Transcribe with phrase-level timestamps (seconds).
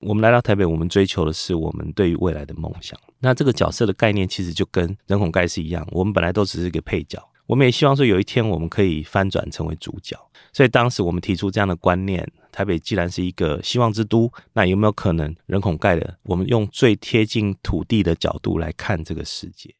[0.00, 2.98] 我们来到台北，我们追求的是我们对于未来的梦想。
[3.18, 10.16] 那这个角色的概念其实就跟人孔盖是一样，我们本来都只是一个配角，我们也希望说有一天我们可以翻转成为主角。
[10.54, 16.16] 所以当时我们提出这样的观念：台北既然是一个希望之都，那有没有可能人孔盖的？
[16.22, 19.70] 我们用最贴近土地的角度来看这个世界。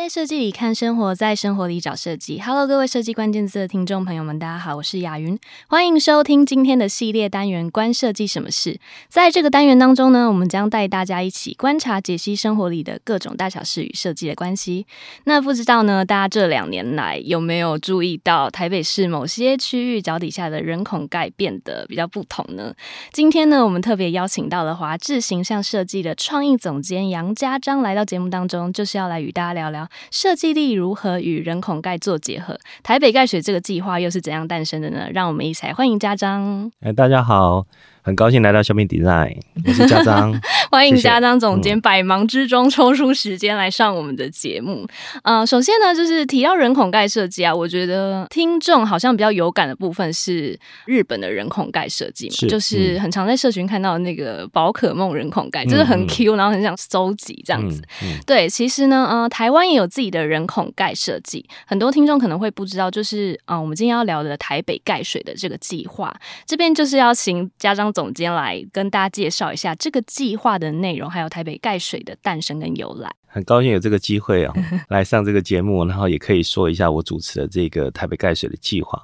[0.00, 2.40] 在设计里看生活，在生活里找设计。
[2.40, 8.72] Hello，各位设计关键字的听众朋友们，大家好，我是雅云，欢迎收听今天的系列单元《关设计什么事》。
[9.10, 14.86] 在这个单元当中呢，我们将带大家一起观察、解析生活里的各种大小事与设计的关系。
[15.24, 22.74] 那不知道呢，大家这两年来有没有注意到台北市某些区域脚底下的人孔盖变得比较不同呢？
[23.12, 29.86] 今天呢，我们特别邀请到了华智形象设计的创意总监杨家章来到节目当中，就是要来与大家聊聊。
[30.10, 32.58] 设计力如何与人孔盖做结合？
[32.82, 35.08] 台北盖水这个计划又是怎样诞生的呢？
[35.12, 36.70] 让我们一起来欢迎家章。
[36.80, 37.66] 哎，大家好。
[38.02, 40.32] 很高兴来到 Shopping Design，我是家璋，
[40.72, 44.86] 欢迎家璋总监百忙之中抽出时间来上我们的节目。
[45.24, 57.82] 嗯、呃，首先呢，就是提到人孔盖设计啊，我觉得听众好像比较有感的部分是日本的人孔盖设计嘛，是就是很常在社群看到的那个宝可梦人孔盖，嗯、就是很 Q，然后很想收集这样子。
[58.02, 66.14] 嗯嗯、对，其实呢，呃，台湾也有自己的人孔盖设计，很多听众可能会不知道，就是啊、呃，我们今天要聊的台北盖水的这个计划，
[66.46, 73.10] 这边就是要请家长总监来跟大家介绍一下这个计划的内容，还有台北盖水的诞生跟由来。
[73.26, 74.54] 很高兴有这个机会啊，
[74.90, 79.00] 来上这个节目，然后也可以说一下我主持的这个台北盖水的计划。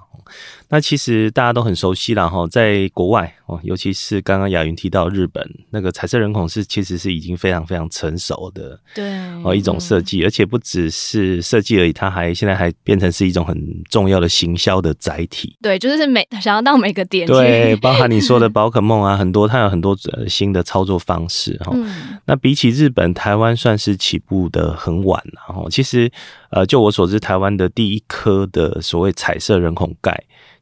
[0.69, 9.05] 那其实大家都很熟悉了哈，在国外哦，尤其是刚刚雅云提到日本那个彩色人孔是其实是已经非常非常成熟的对
[9.45, 13.57] 哦一种设计，而且不只是设计而已，它还现在还变成是一种很
[13.89, 15.57] 重要的行销的载体。
[15.63, 19.97] 对，就是每想要到每个点，对， 包含你说的宝可梦啊，很多它有很多
[20.29, 21.71] 新的操作方式哈。
[21.75, 26.11] 嗯、那比起日本，台湾算是起步的很晚，然后其实。
[26.51, 30.17] 呃，就我所知，台湾的第一颗的所谓彩色人孔盖，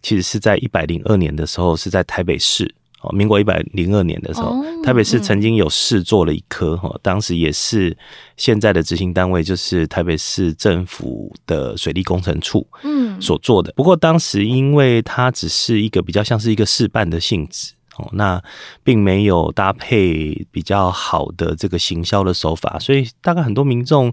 [0.04, 7.96] 其实是在一百零二年的时候，是在台北市哦，民国一百零二年的时候，哦、台北市曾经有试做了一颗哈，当时也是
[8.36, 17.72] 现在的执行单位就是台北市政府的水利工程处嗯所做的，不过当时因为它只是一个比较像是一个试办的性质。
[17.96, 18.42] 哦，那
[18.82, 24.12] 并没有搭配比较好的这个行销的手法，所以大概很多民众，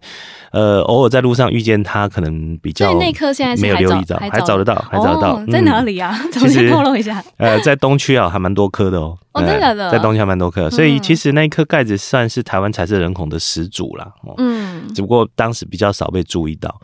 [0.52, 6.16] 呃，偶尔在路上遇见他，可能比较那颗现在没有留意到，还找得到，还找得到，在哪里啊？
[6.32, 7.24] 重新透露一下。
[7.38, 9.18] 呃，在东区啊，还蛮多颗的哦。
[9.34, 14.12] 哦，真的，在东区还蛮多颗，所以其实那一颗盖子算是台湾彩色人孔的始祖啦。
[14.38, 16.80] 嗯，只不过当时比较少被注意到。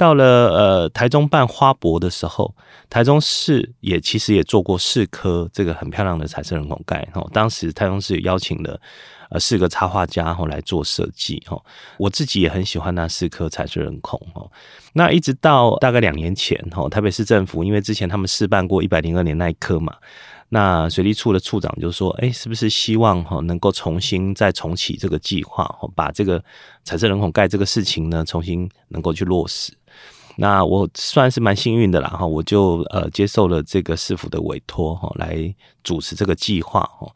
[0.00, 2.54] 到了呃台中办花博的时候，
[2.88, 7.28] 台中市也其实也做过四颗这个很漂亮的彩色人孔盖哦。
[7.34, 8.80] 当时台中市也邀请了
[9.28, 11.62] 呃四个插画家后来做设计哦。
[11.98, 14.50] 我自己也很喜欢那四颗彩色人孔哦。
[14.94, 19.94] 那一直到大概两年前哦，台北市政府因为之前他们试办过一百零二年那一颗嘛。
[20.52, 26.42] 那水利处的处长就说：“哎，是不是希望哈能够重新再重启这个计划，把这个
[26.82, 29.72] 彩色人孔盖这个事情呢重新能够去落实？
[30.40, 37.06] 那我算是蛮幸运的啦哈，我就呃接受了这个师傅的委托哈，来主持这个计划哈。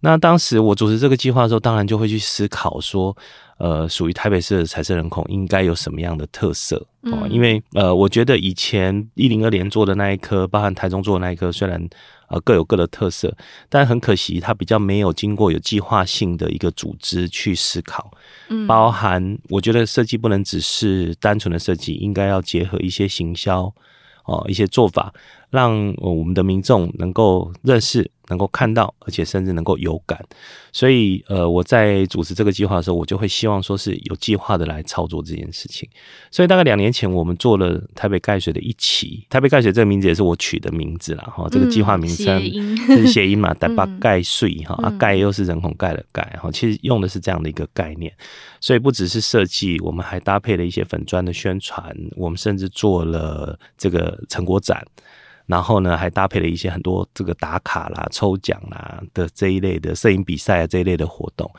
[0.00, 3.16] 那当时我主持这个计划的时候，当然就会去思考说。”
[3.60, 6.82] 呃，属于台北市的彩色人孔应该有什么样的特色？
[7.02, 11.78] 嗯，因为呃，我觉得以前一零二年做的那一颗，包含台中做的那一颗，虽然
[12.30, 13.36] 呃各有各的特色，
[13.68, 18.10] 但很可惜，它比较没有经过有计划性的一个组织去思考。
[18.48, 23.70] 嗯，包含我觉得设计不能只是单纯的设计，应该要结合一些行销
[24.24, 25.12] 哦，一些做法，
[25.50, 28.10] 让我们的民众能够认识。
[28.30, 30.18] 能够看到，而且甚至能够有感，
[30.72, 35.88] 所以呃，我在主持这个计划的时候，我就会希望说是有计划的来操作这件事情。
[36.30, 41.46] 所以大概两年前，我们做了台北盖水的一期，台北盖水这个名字也是我取的名字啦哈。
[41.50, 42.40] 这个计划名称
[42.86, 48.12] 是谐音嘛， 台北盖水哈，啊盖又是人孔盖的盖哈，其实用的是这样的一个概念。
[48.60, 54.86] 所以不只是设计，我们还搭配了一些粉砖的宣传，我们甚至做了这个成果展。
[55.50, 61.50] 然后呢，还搭配了一些很多这个打卡啦、抽奖啦的这一类的摄影比赛啊这一类的活动。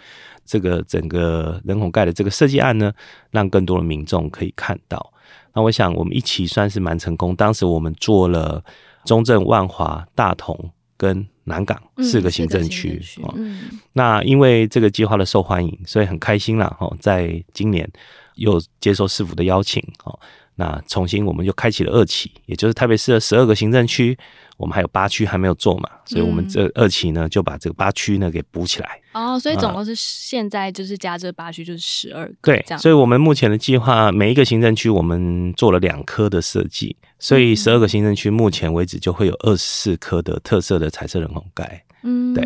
[0.46, 2.92] 这个整个人孔盖的这个设计案呢，
[3.30, 5.14] 让更多的民众可以看到。
[5.54, 7.36] 那我想我们一起算是蛮成功。
[7.36, 8.64] 当时我们做了
[9.06, 13.02] 中正、万华、大同跟南港四个行政区。
[13.36, 16.76] 嗯，那因为这个计划的受欢迎，所以很开心啦。
[16.80, 17.90] 哦，在今年
[18.36, 20.18] 又接受市府的邀请，哦，
[20.62, 24.16] 那重新我们就开启了二期，也就是台北市的十二个行政区。
[24.58, 29.00] 我们还有八区还没有做嘛，所以我们这二期呢就把这个八区呢给补起来。
[29.14, 32.36] 哦，所以总共是现在就是加这八区就是十二个。
[32.44, 41.84] 对，所以我们目前的计划，每一个行政区我们做了两颗的设计，所以十二个行政区目前为止就会有二十四颗的特色的彩色人孔盖。
[42.04, 42.44] 嗯，对。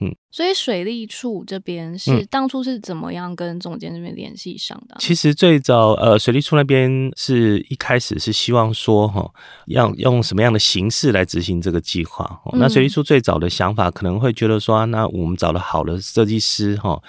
[0.00, 4.96] 嗯，所以水利处这边是当初是怎么样跟总监这边联系上的？
[4.98, 9.30] 其实最早呃，水利处那边是一开始是希望说哈，
[9.66, 12.40] 要用什么样的形式来执行这个计划。
[12.54, 17.00] 那水利处最早的想法可能会觉得说，那我们找了好的设计师哈，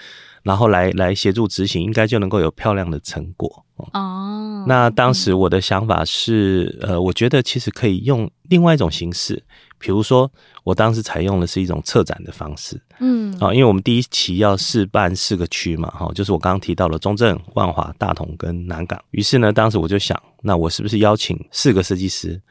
[0.43, 3.65] 然后来来协助执行，应该就能够有漂亮的成果。
[3.93, 9.43] 哦，那当时我的想法是，呃，我觉得其实可以用另外一种形式。
[9.77, 10.31] 比如说，
[10.63, 18.99] 我当时采用的是一种策展的方式，嗯，啊，因为我们第一期要试办四个区嘛，哈，就是我刚刚提到了中正、万华、大同跟南港。
[19.11, 22.41] 于是呢，当时我就想，那我是不是邀请四个设计师，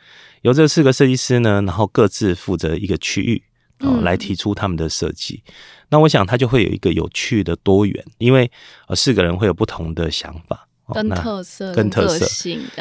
[0.42, 3.42] 由这四个设计师呢，然后各自负责一个区域，
[3.80, 5.42] 哦，来提出他们的设计。
[5.88, 8.50] 那我想，他就会有一个有趣的多元，因为
[8.88, 10.68] 呃，四个人会有不同的想法。
[10.92, 12.26] 跟特色、跟特色，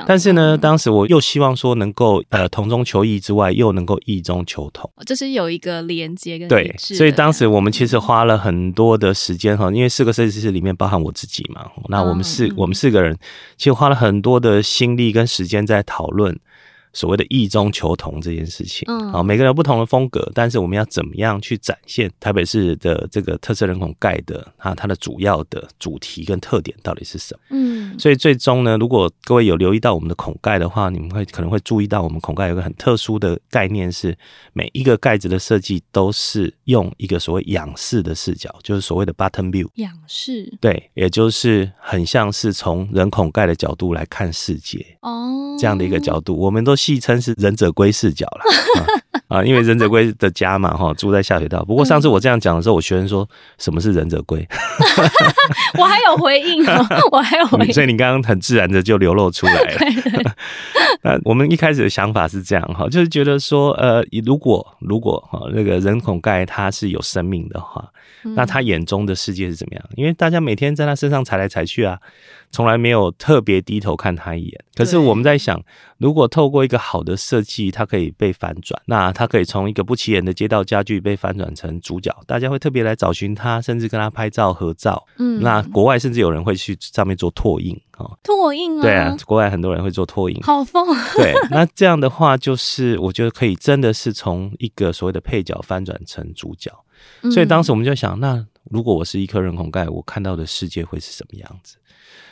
[0.05, 13.17] 但是呢，当时我又希望说能够呃同中求异之外，又能够异中求同，就是有一个连接跟对，所以当时我们其实花了很多的时间哈，因为四个设计师里面包含我自己嘛，那我们四、嗯、我们四个人
[13.57, 16.37] 其实花了很多的心力跟时间在讨论。
[16.93, 27.39] 所谓的异中求同这件事情，嗯，啊，每个人有不同的风格，但是我们要怎么样去展现台北市的这个特色人孔盖的啊，它的主要的主题跟特点到底是什么？
[27.49, 34.15] 嗯，所以最终呢，如果各位有留意到我们的孔盖的话，你们会可能会注意到我们孔盖有个很特殊的概念，是
[34.53, 39.67] 每一个盖子的设计都是用一个所谓仰视的视角，就是所谓的 button view。
[39.75, 46.75] 仰视，对，也就是很像是从人孔盖的角度来看世界哦，这样的一个角度，我们都。
[46.83, 48.43] 戏称是忍者龟视角了，
[49.27, 51.63] 啊，因为忍者龟的家嘛，哈，住在下水道。
[51.63, 53.27] 不过上次我这样讲的时候，我学生说
[53.57, 54.47] 什么是忍者龟？
[55.77, 60.35] 我还有回应哦，我还有回应， 所以你刚刚很自然的就流露出来了。
[61.03, 67.91] 那我们一开始的想法是这样哈，就是觉得说，呃，如果如果哈那个人孔盖它是有生命的话，
[68.35, 69.83] 那他眼中的世界是怎么样？
[69.95, 71.99] 因为大家每天在他身上踩来踩去啊。
[72.55, 74.63] 从来没有特别低头看他一眼。
[74.75, 75.59] 可是我们在想，
[75.97, 85.05] 如果透过一个好的设计，它可以被反转，那它可以从一个不起眼的街道家具被翻转成主角，大家会特别来找寻他，甚至跟他拍照合照。
[85.17, 90.87] 嗯，那国外甚至有人会去上面做拓印啊，拓印啊，对啊，国外很多人会做拓印，好疯。
[91.17, 96.71] 对，那这样的话，就是我觉得可以真的是从一个所谓的配角翻转成主角。
[97.31, 101.77] 所以当时我们就想，那如果我是一颗人孔盖，我看到的世界会是什么样子？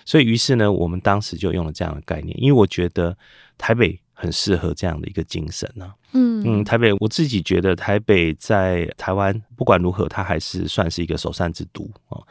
[0.03, 3.15] 所以，于是呢，我们当时就用了这样的概念，因为我觉得
[3.55, 5.95] 台北很适合这样的一个精神呢、啊。
[6.13, 12.23] 嗯嗯，台北我自己觉得台北在台湾不管如何，它还是算是一个首善之都哦。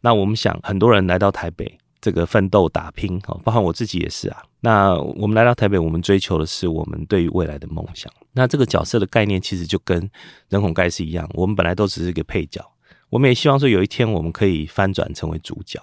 [0.00, 4.42] 那我们想，很多人来到台北这个奋斗打拼哦，包括我自己也是啊。
[4.60, 8.10] 那我们来到台北，我们追求的是我们对于未来的梦想。
[8.32, 10.10] 那这个角色的概念其实就跟
[10.48, 12.64] 人孔盖是一样，我们本来都只是一个配角，
[13.10, 15.80] 我们也希望说有一天我们可以翻转成为主角。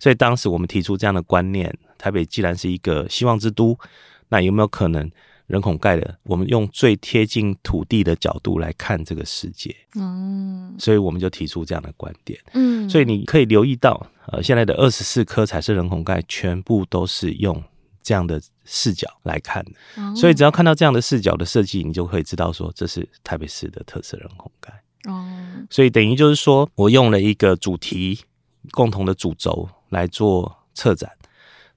[0.00, 3.76] 所以当时我们提出这样的观念：台北既然是一个希望之都，
[4.28, 5.10] 那有没有可能
[5.46, 6.18] 人孔盖的？
[6.24, 9.74] 我们用最贴近土地的角度来看这个世界。
[9.94, 12.38] 嗯，所以我们就提出这样的观点。
[12.52, 17.62] 嗯，所以你可以留意到，呃，现在的二十四颗彩色人孔盖全部都是用
[18.02, 20.14] 这样的视角来看的。
[20.14, 24.72] 所以只要看到这样的视角的设计，你就可以知道说这是台北市的特色人孔盖。
[25.10, 25.26] 哦，
[25.70, 28.20] 所以等于就是说我用了一个主题。
[28.72, 31.10] 共同的主轴来做策展，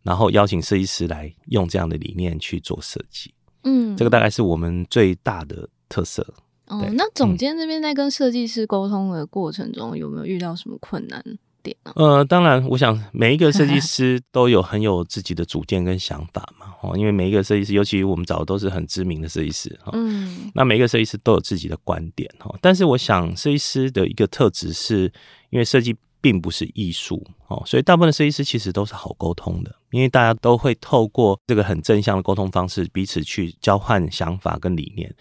[0.03, 3.34] 然后邀请设计师来用这样的理念去做设计。
[3.63, 6.25] 嗯，这个大概是我们最大的特色。
[6.67, 11.24] 哦，那总监这边在跟设计师沟通的过程中，有没有遇到什么困难
[11.62, 11.91] 点呢？
[11.96, 16.74] 呃，当然，我想每一个设计师都有很有自己的主见跟想法嘛。
[16.81, 19.91] 哦，因为每一个设计师，尤其我们找的都是很知名的设计师哈。
[19.93, 22.51] 嗯，那每一个设计师都有自己的观点哈。
[22.62, 25.12] 但是我想，设计师的一个特质是
[25.51, 25.96] 因为设计。
[26.24, 35.13] 并不是艺术哦，所以大部分的设计师其实都是好沟通的，因为大家都会透过这个很正向的沟通方式，彼此去交换想法跟理念，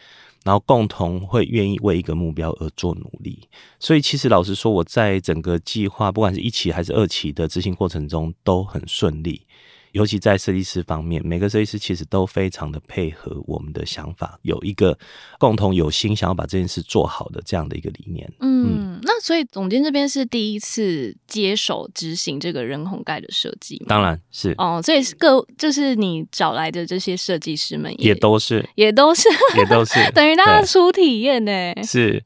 [0.44, 3.48] 然后共同会愿意为一个目标而做努力。
[3.78, 9.46] 所以其实老实说，我在整个计划，不管是一期还是二期的执行过程中都很顺利，
[9.92, 14.96] 尤其在设计师方面，每个设计师其实都非常的配合我们的想法，有一个
[15.38, 18.30] 共同有心想要把这件事做好的这样的一个理念。
[18.40, 23.86] 嗯，嗯，那所以总监这边是第一次接手执行这个人孔盖的设计吗？
[23.88, 31.50] 当然是哦，所以各就是你找来的这些设计师们也，也都是，也都是，也都是， 等于大家初体验呢。
[31.82, 32.22] 是，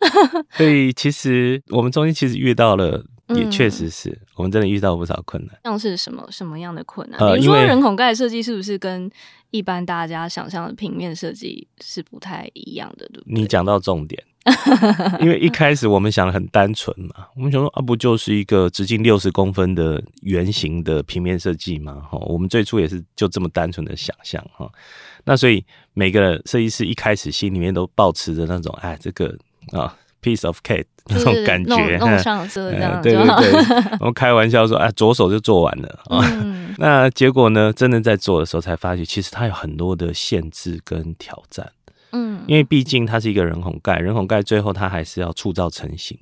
[0.57, 3.05] 所以其实我们中间其实遇到了。
[3.29, 7.19] 也确实是、嗯、我们真的遇到不少困难，像是什么什么样的困难？
[7.19, 9.11] 呃、比如说人孔盖设计是不是跟
[9.51, 13.09] 一般大家想象的平面设计是不太一样的？
[13.09, 13.35] 对不对？
[13.41, 14.23] 你讲到重点，
[15.21, 22.03] 因为一开始我们想的很单纯嘛，我们想说啊，不就是一个直径六十公分的圆形的平面设计吗？
[22.11, 24.71] 哈，我们最初也是就这么单纯的想象哈。
[25.25, 25.65] 那所以
[25.95, 29.35] 每个设计师一开始心里面都抱持着那种哎，这个
[29.73, 29.97] 啊。
[30.25, 36.25] Piece of cake 那种感觉，弄 上色这样，对对对， 我们开玩笑说，哎，左手就做完了啊。
[36.41, 41.71] 嗯、 那结果呢，真的在做的时候才发觉，其实它有很多的限制跟挑战。
[42.13, 46.19] 嗯，因为毕竟它是一个人孔盖，人孔盖最后它还是要铸造成型，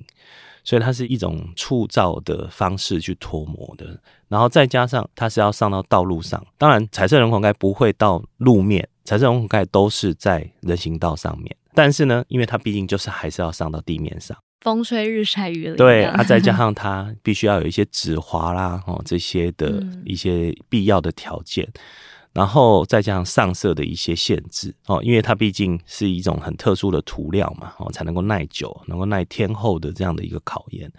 [0.65, 3.97] 所以它是一种铸造的方式去脱模的。
[4.27, 11.55] 然后再加上它是要上到道路上，当然彩色人孔盖不会到路面，彩色人孔盖都是在人行道上面。
[11.73, 21.81] 但是呢，因为它毕竟就是还是要上到地面上，风吹日晒雨淋，对啊，再加上它必须要有一些止滑啦， 哦，这些的一些必要的条件，嗯、
[22.33, 30.91] 然后再加上上色的一些限制哦，因为它毕竟是一种很特殊的涂料嘛，哦，才能够耐久，能够耐天候的这样的一个考验，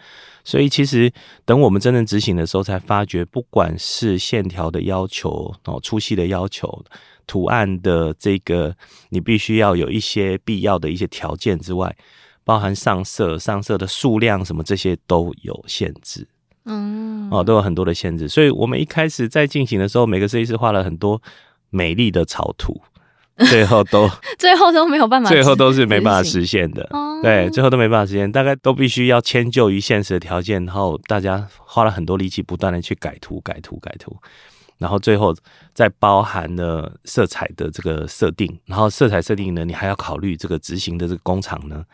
[0.45, 1.13] 所以其实
[1.45, 6.85] 等我们真正执行的时候，才发觉，不管是线条的要求哦，粗细的要求。
[7.27, 8.75] 图案的这个，
[9.11, 11.95] 你必须要有一些必要的一些条件之外，
[12.45, 16.27] 包含上色、上色的数量什么这些都有限制，
[16.67, 18.29] 嗯，哦，都有很多的限制。
[18.29, 21.21] 所以我们一开始在进行的时候，每个设计师画了很多
[21.71, 22.81] 美丽的草图，
[23.49, 26.89] 最后都 最后都没有办法，最后都是没办法实现的。
[27.23, 34.15] 对，最后都没办法实现，大概都必须要迁就于现实的条件，然后大家花了很多力气，不断的去改图、改图、改图。
[34.79, 35.35] 然后最后
[35.73, 41.85] 再包含了色彩的这个设定，然后色彩设定呢，你还要考虑这个执行的这个工厂呢，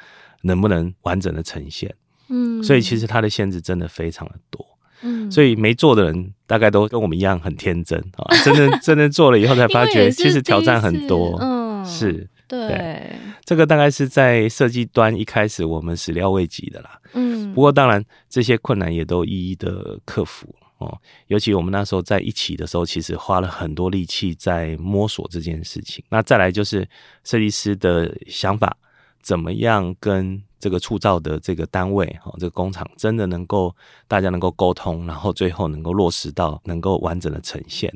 [0.43, 1.95] 能不能完整的呈现？
[2.29, 4.67] 嗯，所以其实它的限制真的非常的多。
[5.03, 11.39] 嗯，所以没做的人大概都跟我们一样很天真啊，真的真的做了以后才发觉， 其实挑战很多。
[11.41, 17.01] 嗯，是，对，对，这个大概是在设计端一开始我们始料未及的啦。
[17.15, 20.55] 嗯，不过当然这些困难也都一一的克服。
[20.81, 26.05] 哦，尤其我们那时候在一起的时候，其实花了很多力气在摸索这件事情。
[26.09, 26.89] 那再来就是
[27.23, 28.77] 设计师的想法，
[29.23, 33.75] 怎么样跟这个铸造的这个单位，哦，这个工厂真的能够
[34.09, 37.93] 大家能够沟通，然后最后能够落实到能够完整的呈现。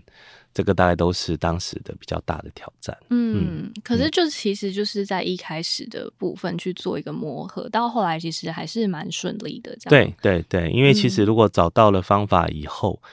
[0.54, 2.96] 这个大概都是当时的比较大的挑战。
[3.10, 9.76] 嗯，可是就其实就是在一开始的部分去做一个磨合，到后来其实还是蛮顺利的。
[9.80, 10.14] 这样。
[10.22, 13.08] 对对对，因为其实如果找到了方法以后，嗯、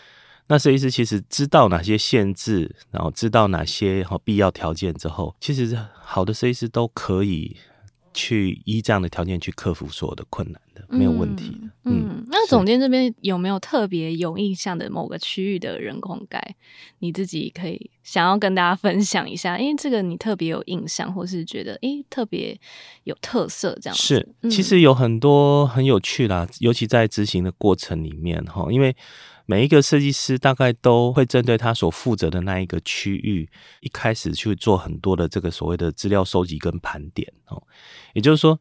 [0.47, 7.57] 那设计师其实知道哪些限制，然后知道哪些必要条件之后，其实好的设计师都可以。
[8.13, 11.57] 去依这样的条件去克服所有的困难的，没有问题。
[11.61, 16.55] 嗯，嗯，那总监这边有没有特别有印象的某个区域的人工盖？
[16.99, 22.59] 你自己可以想要跟大家分享一下，因为这个你特别有印象，或是觉得诶特别
[23.05, 24.03] 有特色这样子。
[24.41, 28.95] 是，其实有很多很有趣啦，尤其在执行的过程里面哈，因为。
[29.47, 33.49] 每一个设计师大概都会针对他所负责的那一个区域，
[33.81, 37.61] 一开始去做很多的这个所谓的资料收集跟盘点哦，
[38.13, 38.57] 也就是说。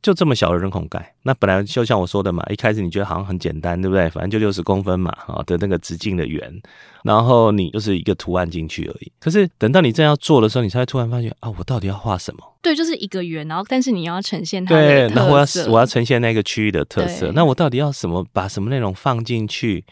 [0.00, 4.08] 就这么小的人孔盖，那本来就像我说的嘛，一开始你觉得好像很简单，对不对？
[4.10, 6.62] 反正就六十公分嘛，啊的那个直径的圆，
[7.02, 9.10] 然后你就是一个图案进去而已。
[9.18, 12.40] 可是等到你正要做的时候，你才会突然发现啊，我到底要画什么？
[12.62, 18.24] 对，就是一个圆，然后但是你要呈现它的对，然后我要我要呈现那个区域的特色，那我到底要什么？
[18.32, 19.84] 把什么内容放进去？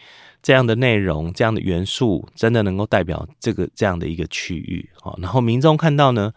[0.42, 5.12] 这样的内容，这样的元素，真的能够代表这个这样的一个区域啊？
[5.18, 6.32] 然后民众看到呢？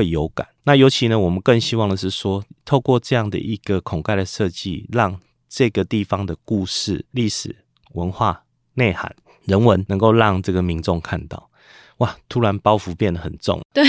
[0.00, 7.54] 会有感，那尤其呢，我们更希望的是说，透过这样的一个孔盖的设计，让这个地方的故事、历史、
[7.92, 9.14] 文化、内涵、
[9.44, 11.49] 人文，能够让这个民众看到。
[12.00, 12.16] 哇！
[12.28, 13.84] 突然包袱变得很重， 对。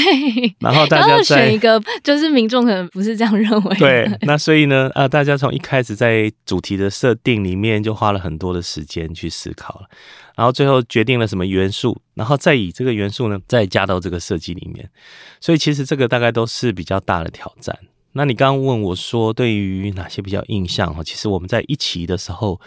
[0.59, 3.75] 然后大家选一个，就是民众可能不是这样认为。
[3.77, 9.89] 对，那所以呢，啊，大家从一开始在主题的设定里面就花了很多的时间去思考了，
[10.35, 14.89] 然后最后决定了什么元素，然后再以这个元素呢，再加到这个设计里面。
[15.39, 17.77] 所以其实这个大概都是比较大的挑战。
[18.11, 21.01] 那你刚刚问我说，对于哪些比较印象哈？
[21.01, 22.59] 其实我们在一期的时候。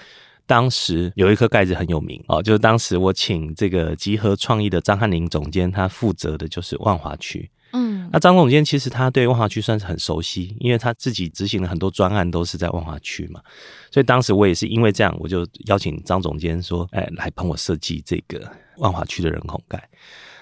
[0.47, 7.51] 当时有一颗盖子很有名哦，就是当时我请这个集合创意的张汉林总监，他负责的就是万华区。
[7.73, 13.41] 嗯，那张总监其实他对万华区算是很熟悉，因为他自己执行了很多专案都是在万华区嘛。
[13.91, 19.83] 所以当时我也是因为这样，我就邀请张总监说：“哎，来帮我设计这个万华区的人孔盖。”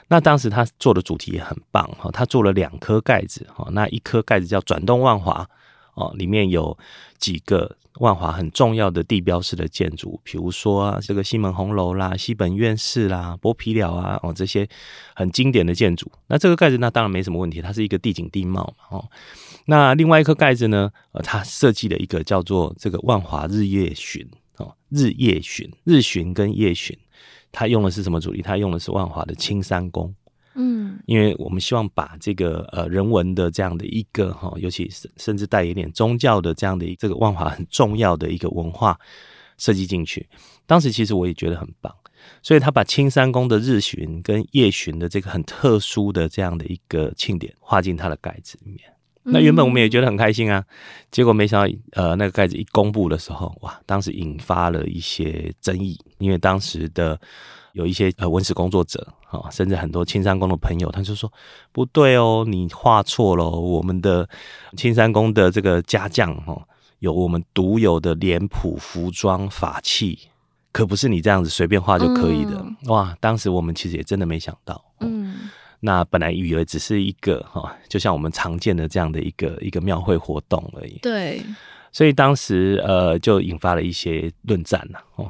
[0.09, 5.49] 那当时他做的主题也很棒哈，他做了两颗盖子哈，那一颗盖子叫转动万华
[5.95, 6.77] 哦，里面有
[7.23, 14.69] 几个万华很重要的地标式的建筑，比如说啊这个西门红楼啦、西本院士啦、剥皮寮啊哦这些
[15.15, 16.11] 很经典的建筑。
[16.27, 19.09] 那这个盖子那当然没什么问题，它是一个地景地貌嘛哦。
[19.67, 26.99] 那另外一颗盖子呢，呃，它设计了一个叫做这个万华日夜巡哦，日夜巡、日巡跟夜巡。
[27.53, 28.43] 它用的是什么主题？
[28.43, 30.13] 它用的是万华的青山宫，
[30.55, 38.99] 嗯，因为我们希望把这个呃人文的这样的一个哈，尤其是甚至带一点宗教的这样的这个万华很重要的一个文化
[39.57, 40.29] 设计进去。
[40.67, 41.95] 当时其实我也觉得很棒，
[42.43, 48.81] 所以他把青山宫的日巡跟夜巡的这个很特殊的这样的一个庆典画进他的盖子里面。
[49.25, 50.65] 那原本我们也觉得很开心啊，
[51.13, 57.21] 结果没想到呃那个盖子一公布的时候，哇，当时引发了一些争议，因为当时的
[57.73, 61.33] 有一些呃文史工作者啊，甚至很多青山宫的朋友，他就说
[61.73, 64.29] 不对哦，你画错了，我们的
[64.77, 66.63] 青山宫的这个家将哦，
[67.01, 70.19] 有我们独有的脸谱、服装、法器，
[70.73, 72.65] 可不是你这样子随便画就可以的。
[72.87, 75.51] 哇，当时我们其实也真的没想到，嗯。
[75.85, 80.97] 那本来以为只是一个哈，就像我们常见的这样的一个一个庙会活动而已。
[81.03, 81.43] 对，
[81.91, 85.01] 所以当时呃就引发了一些论战呐。
[85.17, 85.29] 哦，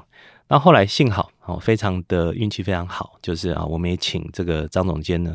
[0.52, 5.35] 那后来幸好哦，非常的运气非常好，就是啊，我们也请这个张总监呢，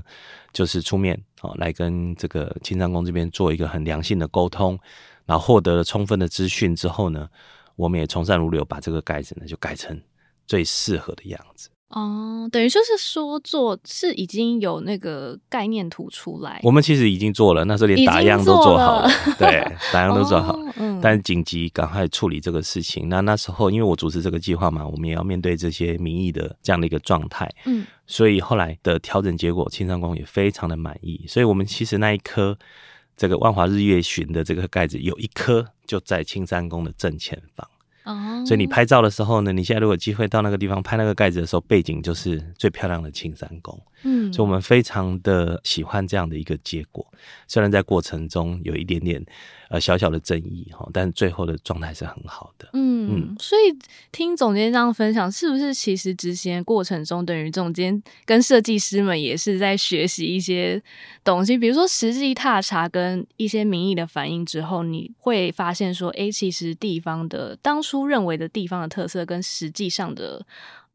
[0.54, 4.78] 就是出面哦，来跟这个青山宫这边做一个很良性的沟通，
[5.26, 7.28] 然后获得了充分的资讯之后呢，
[7.76, 10.00] 我们也从善如流，把这个盖子呢就改成
[10.46, 11.68] 最适合的样子。
[11.90, 23.08] 哦，等于就是说做是已经有那个概念图出来，我们其实已经做了，那时候连打样都做好了，了对，打样都做好，哦嗯、但是紧急赶快处理这个事情。
[23.08, 31.24] 那那时候因为我主持这个计划嘛，我们也要面对这些民意的这样的一个状态，嗯，所以后来的调整结果，青山宫也非常的满意。
[31.26, 32.58] 所以我们其实那一颗
[33.16, 37.66] 这个万华日月巡的这个盖子，有一颗就在青山宫的正前方。
[38.46, 43.78] 所以你拍照的时候呢，你现在如果机会到那个地方拍那个盖子的时候，背景就是最漂亮的青山宫。
[44.04, 47.06] 嗯，所以我们非常的喜欢这样的一个结果，
[47.48, 49.26] 虽然在过程中有一点点
[49.70, 52.70] 呃小小的争议哈，但最后的状态是很好的。
[52.74, 53.76] 嗯，嗯，所以
[54.12, 60.82] 听总监这样分享，是不是其实执行的过程中，等于总监跟设计师们也是在学习一些
[61.24, 70.46] 东西，比如说实际踏查跟一些民意的反应之后，你会发现说，哎，其实地方的当初认为的地方的特色跟实际上的。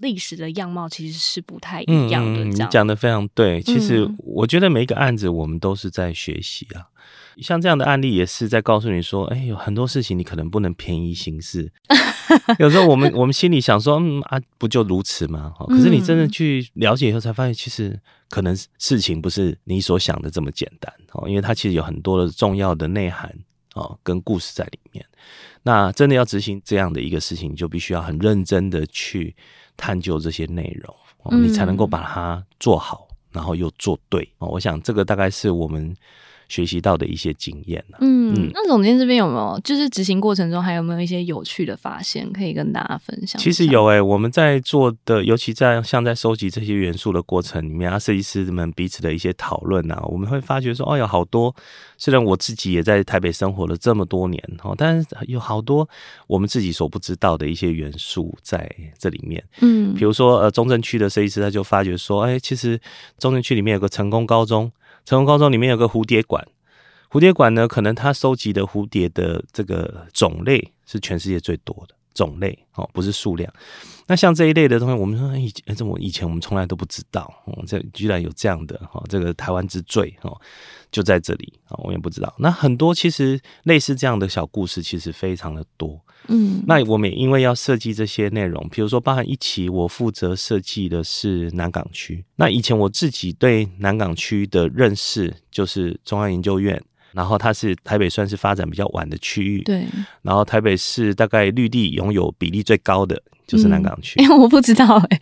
[0.02, 2.44] 历史的样貌其实是不太一样的。
[2.44, 3.62] 嗯，你讲的非常对。
[3.62, 6.92] 其实我觉得每一个案子我们都是在学习啊。
[7.40, 11.72] 像这样的案例也是在告诉你说，哎，有很多事情你可能不能便宜行事。
[12.58, 15.54] 有时候我们我们心里想说，嗯啊，不就如此吗？
[15.68, 23.34] 可是你真的去了解以后，才发现其实可能事情不是你所想的这么简单哦，因为它其实有很多的重要的内涵
[23.74, 25.04] 哦，跟故事在里面。
[25.62, 29.34] 那真的要执行这样的一个事情，你就必须要很认真的去。
[29.76, 34.28] 探究这些内容，你才能够把它做好，然后又做对。
[34.38, 35.94] 我想这个大概是我们。
[36.52, 43.40] 学习到的一些经验、啊、嗯，嗯，那总监这边有没有就是执行过程中还有没有一些有趣的发现可以跟大家分享？
[43.40, 51.56] 其实有诶、欸，我们在做的，尤其在像在收集这些元素的过程里面啊，设计师们彼此的一些讨论啊，我们会发觉说，哦，有好多，
[51.96, 55.88] 虽然我自己也在台北生活了这么多年哈，但是有好多
[56.26, 59.42] 我们自己所不知道的一些元素在这里面。
[59.62, 62.78] 嗯，比如说呃，中正区的设计师他就发觉说，哎，其实
[63.16, 64.70] 中正区里面有个成功高中。
[65.04, 66.46] 成功高中里面有个蝴蝶馆，
[67.10, 73.52] 蝴蝶馆呢，可能它收集的蝴蝶的这个种类是全世界最多的种类哦，不是数量。
[74.06, 80.38] 那像这一类的东西，我们说以前，这么以前我们从来都不知道，哦，这居然有这样的哈，这个台湾之最哦，
[80.90, 82.34] 就在这里啊，我也不知道。
[82.38, 86.00] 那很多其实类似这样的小故事，其实非常的多。
[86.28, 92.24] 嗯，那我们也因为要设计这些内容，比如说包含一期我负责设计的是南港区。
[92.36, 96.80] 那以前我自己对南港区的认识就是中央研究院，
[97.12, 99.62] 然后它是台北算是发展比较晚的区域。
[99.62, 99.84] 对，
[100.22, 104.20] 然后台北市大概绿地拥有比例最高的就是南港区。
[104.20, 105.20] 因为、嗯欸、我不知道哎、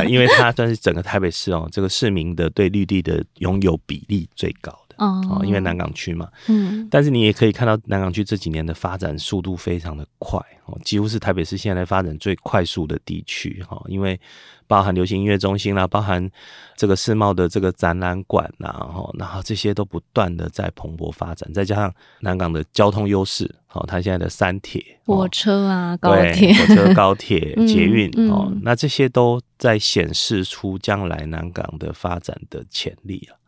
[0.00, 4.85] 欸， 因为它算是整个台北市哦，这个市民的对绿地的拥有比例最高的。
[4.96, 14.18] 哦，哦，因为南港区嘛，嗯，但是你也可以看到南港区这几年的发展速度非常的快哦，几乎是台北市现在发展最快速的地区哈，因为
[14.66, 16.28] 包含流行音乐中心啦，包含
[16.76, 33.38] 这个世贸的这个展览馆呐，哈，然后这些都不断的在蓬勃发展，再加上南港的交通优势，好，它现在的三铁、火车啊、高铁、火车、高铁、捷运 哦，那这些都在显示出将来南港的发展的潜力啊。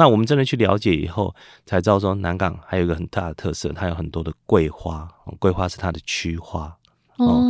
[0.00, 1.34] 那我们真的去了解以后，
[1.66, 5.06] 才知道说南港还有一个很大的特色，它有很多的桂花，
[5.38, 6.74] 桂花是它的区花
[7.18, 7.44] 哦，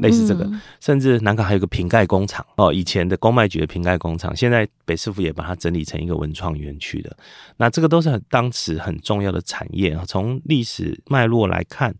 [0.00, 7.16] 类似这个，甚至南港还有个瓶盖工厂哦，以前的公卖局的瓶盖工厂，现在北市府也把它整理成一个文创园区的。
[7.56, 11.94] 那这个都是很当时很重要的产业啊，从历史脉络来看，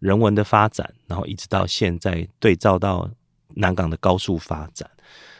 [0.00, 3.08] 人文的发展，然后一直到现在对照到
[3.54, 4.86] 南港的高速发展。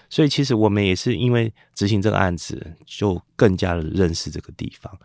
[0.09, 4.99] 所以，其实我们也是因为执行这个案子，就更加的认识这个地方。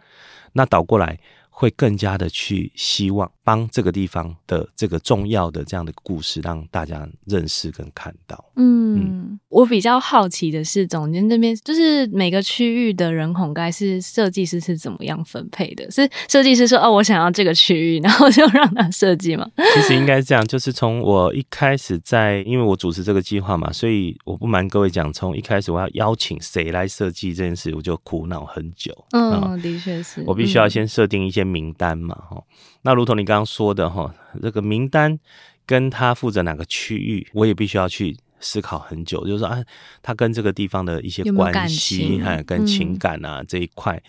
[0.54, 1.20] 那倒过来。
[1.54, 8.44] 会更加的去希望帮这个地方的这个重要的这样的故事让大家认识跟看到。
[8.56, 15.92] 嗯，嗯，我比较好奇的是，总监这边就是每个区域的人孔该是设计师是怎么样分配的？
[15.92, 19.46] 是设计师说哦，我想要这个区域，然后就让他设计吗？
[19.76, 28.92] 其实应该是这样，就是从我一开始在，因为我主持这个计划嘛，所以我不瞒各位讲，从一开始我要邀请谁来设计这件事，我就苦恼很久。
[29.12, 31.41] 嗯，的确是，我必须要先设定一些。
[31.44, 32.44] 名单嘛，哈，
[32.82, 35.20] 那如同你刚刚说的，哈，这个名单
[35.66, 39.64] 跟他负责哪个区域，我也必须要去思考很久，就是说，啊，
[40.02, 44.02] 他跟这个地方的一些关系，还有跟情感啊这一块，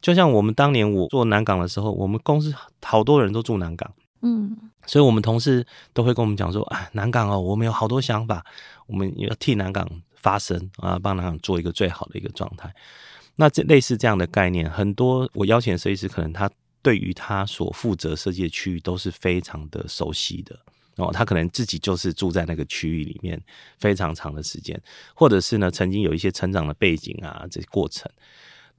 [0.00, 8.44] 就像我们当年我做南港的时候，我们公司好多人都住南港，嗯，所以我们同事都会跟我们讲说，啊，南港哦，我们有好多想法，
[8.86, 12.72] 我们要替南港发声啊，帮南港做一个最好的一个状态。
[13.36, 16.48] 那这类似这样的概念，很多我邀请的设计师，可能他。
[16.82, 20.58] 对于他所负责设计的区域都是非常的熟悉的
[20.96, 23.40] 哦，他可能自己就是住在那个区域里面
[23.78, 24.78] 非常长的时间，
[25.14, 28.10] 或者是呢曾经有一些成长的背景啊，这些过程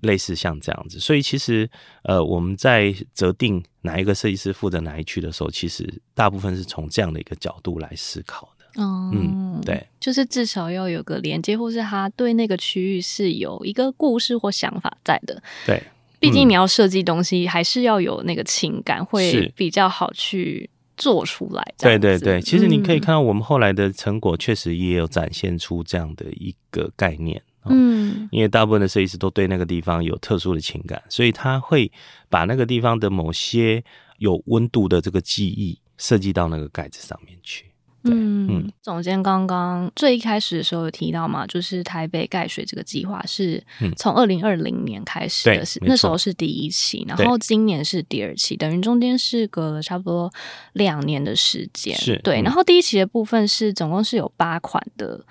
[0.02, 1.70] 类似像这样子，所以其实
[2.04, 8.66] 呃我们在择定哪一个设计师负责哪一区的时候，其实大部分是从这样的一个角度来思考的。
[8.78, 15.42] 嗯，嗯，对，就是至少要有个连接，或是他对那个区域是有一个故事或想法在的。
[15.66, 15.84] 对。
[16.22, 21.74] 毕竟你要设计东西，还是要有那个情感，会比较好去做出来。
[21.80, 27.42] 对对对，其实你可以看到我们后来的成果，确实也有展现出这样的一个概念。
[27.66, 31.92] 嗯，因为大部分的设计师都对那个地方有特殊的情感，所以他会
[32.30, 33.84] 把那个地方的某些
[34.20, 37.71] 有温度的这个记忆设计到那个盖子上面去。
[38.04, 43.64] 嗯，嗯，总监刚刚最一开始的时候有提到嘛，就是台北盖水这个计划是
[43.96, 50.32] 从二零二零年开始的是，嗯、那时候是第一期，然后今年是第二期，等于中间是隔了差不多
[50.74, 51.96] 两年的时间。
[51.96, 55.24] 是对、嗯，然后第一期的部分是总共是有八款的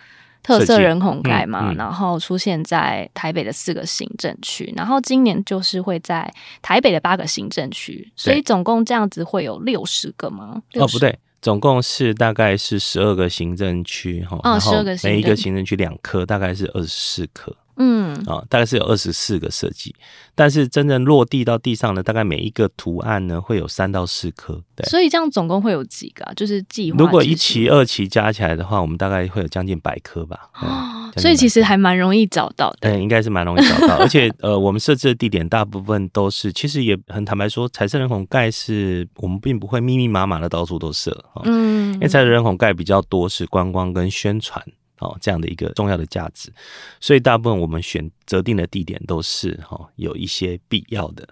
[0.42, 10.62] 特色人孔盖嘛、嗯嗯，然后出现在台北的四个行政区，然后今年就是会在台北的八个行政区，所以总共这样子会有六十个吗？
[10.74, 11.18] 哦，不对。
[11.40, 17.54] 总共是大概是十二个行政区哈，然后每一个行政区两颗，大概是二十四颗。
[17.82, 19.94] 嗯，啊，大概是有二十四个设计，
[20.34, 24.62] 但是真正落地到地上呢，大概每一个图案呢会有三到四颗。
[24.76, 26.22] 对，所以这样总共会有几个？
[26.26, 26.98] 啊就是计划。
[26.98, 30.50] 如果一期、二期加起来的话，我们大概会有将近百颗吧。
[30.60, 32.78] 哦，所以其实还蛮容易找到的。
[32.82, 41.24] 对，应该是蛮容易找到，而且呃，我们设置的地点大部分都是，其实也很坦白说，彩色人孔盖是我们并不会密密麻麻的到处都设。
[41.44, 44.62] 嗯，因为彩色人孔盖比较多是观光跟宣传。
[45.00, 46.52] 哦，这样的一个重要的价值，
[47.00, 51.26] 所以大部分我们选择定的地点都是哈有一些必要的，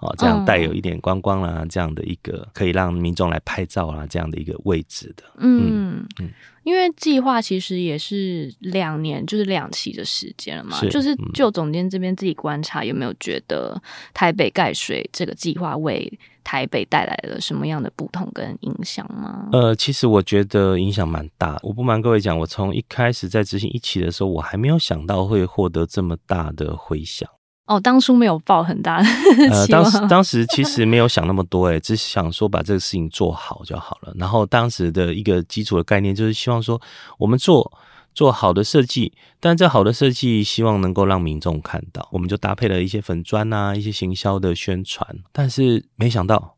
[0.00, 5.24] 哦，这样带有一点观光啦，嗯，这样的一个可以让民众来拍照啦，这样的一个位置的。
[5.38, 6.30] 嗯嗯，
[6.64, 10.76] 因为计划其实也是两年，就是两期的时间了嘛。
[10.76, 13.80] 是，就是就总监这边自己观察，有没有觉得
[14.12, 16.12] 台北盖水这个计划为
[16.44, 19.48] 台北带来了什么样的不同跟影响吗？
[19.52, 21.58] 呃，其实我觉得影响蛮大。
[21.62, 27.28] 我不瞒各位讲，我从一开始在执行一期的时候，我还没有想到会获得这么大的回响。
[27.66, 29.08] 哦，当初没有抱很大的
[29.50, 34.12] 呃，当时当时其实没有想那么多，哎，只想说把这个事情做好就好了。
[34.16, 36.80] 然后当时的一个基础的概念就是希望说，
[37.18, 37.72] 我们做。
[38.14, 46.56] 做好的设计，但这好的设计希望能够让民众看到，我们就搭配了一些粉砖啊，一些行销的宣传，但是没想到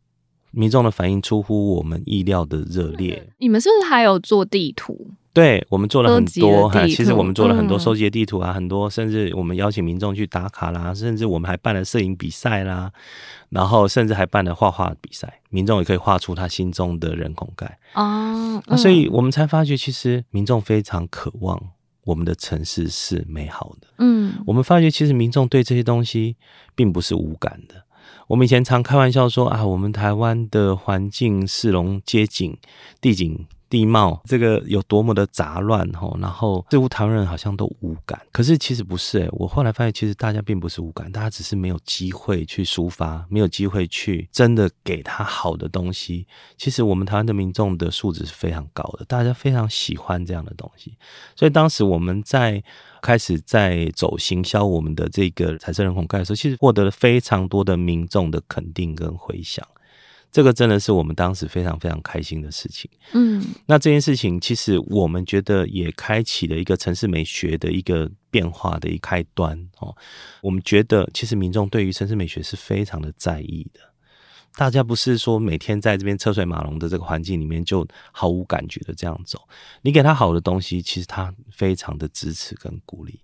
[0.51, 3.31] 民众的反应出乎我们意料的热烈。
[3.39, 5.11] 你们是不是还有做地图？
[5.35, 12.93] 对，我们做了很多哈，其实我们做了很多收集的地图啊，嗯、很多甚至我们邀请民众去打卡啦，甚至我们还办了摄影比赛啦，
[13.49, 21.61] 然后甚至还办了画画比赛，民众也可以画出他心中的人孔盖哦、嗯，所以我们才发觉，其实民众非常渴望
[22.05, 23.89] 我们的城市是美好的。
[23.99, 26.37] 嗯，我们发觉其实民众对这些东西
[26.77, 27.83] 并不是无感的。
[28.29, 32.57] 我们以前常开玩笑说啊，我们台湾的环境市容街景
[33.01, 33.47] 地景。
[33.75, 46.25] 地貌这个有多么的杂乱吼，然后似乎台湾人好像都无感，可是其实不是诶，我后来发现，其实大家并不是无感，大家只是没有机会去抒发，没有机会去真的给他好的东西。
[46.57, 50.97] 其实我们台湾的民众的素质是非常高的，大家非常喜欢这样的东西。
[51.35, 52.63] 所以当时我们在
[53.03, 59.67] 开始在走行销我们的这个彩色人孔盖的时候，其实获得了非常多的民众的肯定跟回响。
[60.35, 62.91] 这个真的是我们当时非常非常开心的事情。
[63.13, 69.95] 嗯，那这件事情其实我们觉得也开启了一个城市美学的一个变化的一开端哦。
[70.43, 73.79] 我们觉得其实民众对于城市美学是非常的在意的。
[74.57, 79.41] 大家不是说每天在这边车水马龙的这个环境里面就毫无感觉的这样走，
[79.83, 83.19] 你给他好的东西，其实他非常的支持跟鼓励。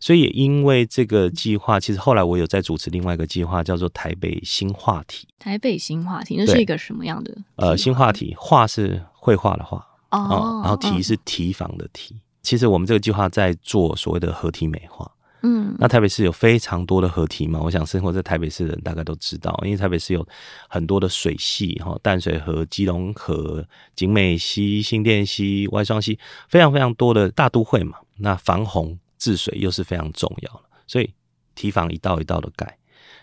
[0.00, 5.28] 所以也因为这个计划，其实后来我有在主持另外一个计划，叫做台北新话题。
[5.38, 7.36] 台北新话题，那是一个什么样的？
[7.54, 9.78] 呃，新话题，画是绘画的画
[10.10, 12.20] 哦，然后题是提防的题。
[12.42, 15.08] 其实我们这个计划在做所谓的合体美化。
[15.42, 20.26] 嗯，那台北市有非常多的河堤嘛，我想生活在台北市的人大概都知道，因为台北市有
[20.68, 27.98] 很多的水系哈，淡水河、基隆河、景美溪、新店溪、外双溪，非常非常多的大都会嘛。
[28.16, 31.12] 那防洪治水又是非常重要的，所以
[31.54, 32.78] 堤防一道一道的盖，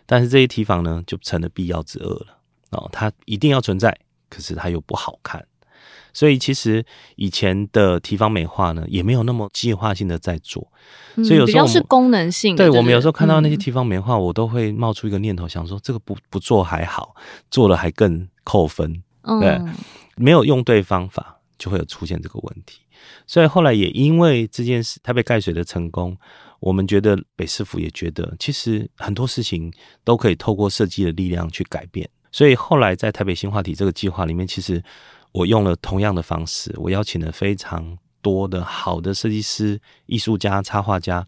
[0.05, 2.37] 但是这些堤防呢就成了必要之恶了
[2.71, 3.97] 哦，它一定要存在，
[4.29, 5.45] 可是它又不好看。
[6.13, 6.83] 所以其实
[7.15, 10.67] 以前的提防美化呢，也没有那么计划性的在做，
[11.15, 12.55] 所以有时候是功能性。
[12.55, 17.15] 对，我们有时候看到那些提防美化，我都会冒出一个念头，想说这个不不做还好，
[17.51, 19.03] 做了还更扣分。
[19.41, 19.59] 对，
[20.15, 22.79] 没有用对方法，就会有出现这个问题。
[23.27, 26.17] 所以后来也因为这件事，台北盖水的成功，
[26.59, 29.71] 我们觉得北师傅也觉得，其实很多事情
[30.03, 32.09] 都可以透过设计的力量去改变。
[32.31, 34.83] 所以后来在台北新话题这个计划里面，其实。
[35.31, 41.25] 我用了同样的方式，我邀请了非常多的好的设计师、艺术家、插画家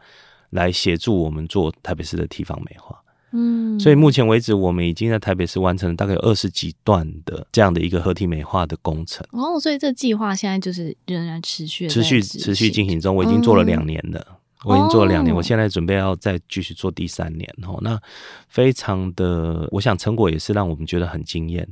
[0.50, 2.98] 来协助我们做台北市的提防美化。
[3.34, 9.26] 嗯，所以目前为止，我们已经在台北市完成了大概有二十几段的这样的一个合体美化的工程。
[9.32, 13.16] 哦，所以这计划现在就是仍然持续、持续、持续进行中。
[13.16, 14.20] 我已经做了两年了。
[14.28, 17.80] 嗯我已经做了两年，我现在准备要再继续做第三年哦。
[17.82, 18.00] 那
[18.48, 21.68] 非常的，我想成果也是让我们觉得很惊艳，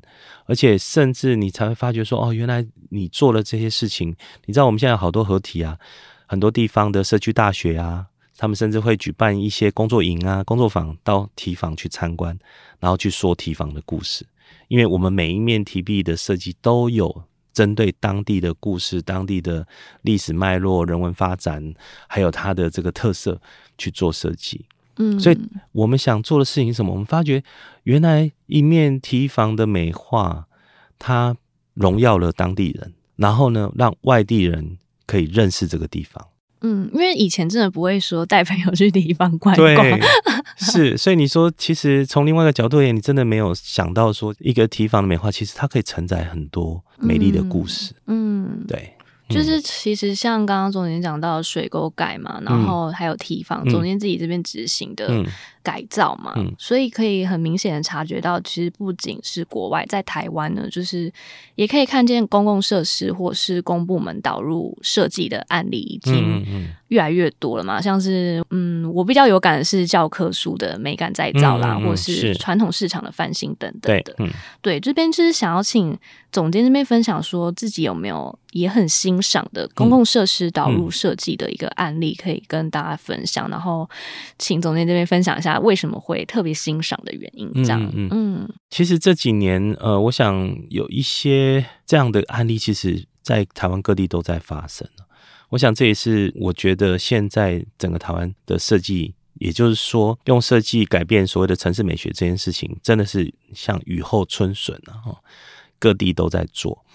[0.45, 4.15] 而且甚至你才会发觉说，哦，原来你做了这些事情。
[4.45, 5.77] 你知道我们现在有好多合体啊，
[6.25, 12.35] 很多地方的社区大学啊，他们甚至会举办一些工作营啊、工作坊到提防去参观，
[12.79, 14.25] 然后去说提防的故事。
[14.67, 17.23] 因为我们每一面提壁的设计都有。
[17.53, 19.67] 针对当地的故事、当地的
[20.03, 21.73] 历史脉络、人文发展，
[22.07, 23.41] 还有它的这个特色
[23.77, 24.65] 去做设计。
[24.97, 25.39] 嗯，所以
[25.71, 26.91] 我们想做的事情是什么？
[26.91, 27.43] 我们发觉
[27.83, 30.47] 原来一面提防的美化，
[30.97, 31.35] 它
[31.73, 36.27] 荣耀了当地人，然后呢，让外地人可以认识这个地方。
[36.61, 39.99] 嗯，因为以前真的不会说带朋友去地方逛逛，对，
[40.57, 47.93] 是，所以你说，其实从另外一个角度而言，你真的没有想到说，一个提防的美化，其实它可以承载很多美丽的故事。
[48.07, 48.93] 嗯，对。
[49.29, 55.23] 就是其实像刚刚总监讲到水沟盖嘛，然后还有提防，总监自己这边执行的
[55.69, 61.13] 改造嘛，所以可以很明显的察觉到，其实不仅是国外，在台湾呢，就是
[61.53, 66.43] 也可以看见公共设施或是公部门导入设计的案例已经
[66.87, 67.79] 越来越多了嘛。
[67.79, 74.15] 像是嗯，我比较有感的是教科书的美感再造啦，或是传统市场的翻新等等的。
[74.63, 75.95] 对，这边就是想要请
[76.31, 83.47] 总监这边分享，说自己有没有也很欣赏的公共设施导入设计的一个案例，可以跟大家分享。
[83.49, 83.87] 然后
[84.37, 87.51] 请总监这边分享一下为什么会特别欣赏的原因。
[87.63, 94.87] 这样，嗯，嗯，嗯，其实这几年，呃，我想有一些这样的案例，其实在台湾各地都在发生。
[95.49, 105.17] 我想这也是我觉得现在整个台湾的设计，也就是说用设计改变所谓的城市美学这件事情，真的是像雨后春笋啊！
[105.79, 106.85] 各地都在做。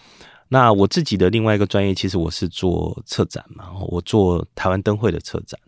[0.48, 5.58] 那我自己的另外一个专业，其实我是做策展嘛，我做台湾灯会的策展。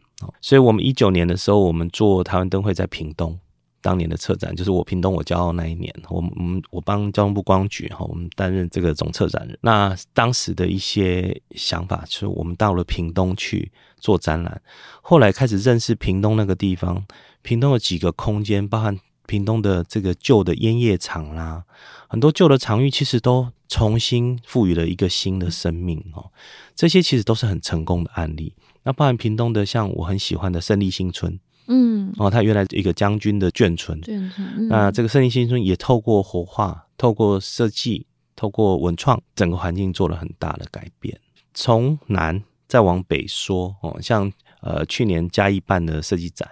[0.40, 3.38] 所以我们一九年的时候，我们做台湾灯会在屏东，
[3.82, 9.58] 当年的策展，就是我屏东我骄傲那一年，我们我帮交通部光局哈，我们担任这个总策展人。
[9.60, 14.62] 那当时的一些想法，是我们到了屏东去做展览，
[15.02, 17.04] 后来开始认识屏东那个地方，
[17.42, 21.64] 屏东有几个空间，包含屏东的这个旧的烟叶厂啦，
[22.08, 26.32] 很多旧的场域其实都重新赋予了一个新的生命哦。
[26.74, 28.54] 这些其实都是很成功的案例。
[28.86, 34.46] 那包含屏东的，像我很喜欢的胜利新村，嗯，哦，它原来一个将军的眷村，眷村。
[34.56, 41.18] 嗯、那这个胜利新村也透过活化、透过设计、透过文创，整个环境做了很大的改变。
[41.52, 46.48] 从南再往北说，哦，像呃去年嘉义办的设计展，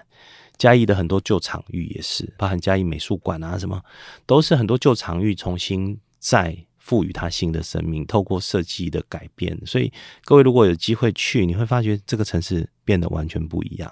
[0.58, 3.80] 嘉义的很多旧场域也是，包含嘉义美术馆啊什么，
[4.26, 6.66] 都是很多旧场域重新再。
[6.84, 9.90] 赋予它新的生命，透过设计的改变，所以
[10.22, 13.90] 各位如果有机会去，你会发觉这个城市变得完全不一样。